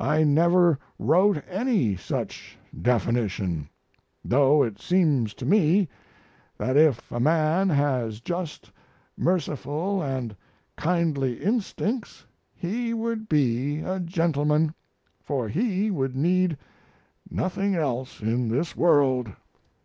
[0.00, 3.68] I never wrote any such definition,
[4.24, 5.88] though it seems to me
[6.58, 8.72] that if a man has just,
[9.16, 10.34] merciful, and
[10.76, 14.74] kindly instincts he would be a gentleman,
[15.22, 16.58] for he would need
[17.30, 19.30] nothing else in this world.